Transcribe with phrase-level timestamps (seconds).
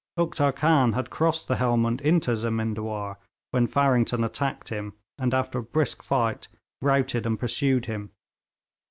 [0.17, 3.17] Uktar Khan had crossed the Helmund into Zemindawar,
[3.51, 6.47] when Farrington attacked him, and, after a brisk fight,
[6.81, 8.09] routed and pursued him.